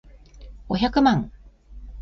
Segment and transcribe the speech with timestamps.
[0.67, 1.29] 五百万